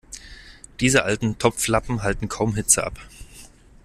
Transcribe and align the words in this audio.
Diese 0.79 1.03
alten 1.03 1.37
Topflappen 1.37 2.01
halten 2.01 2.27
kaum 2.27 2.55
Hitze 2.55 2.83
ab. 2.83 2.97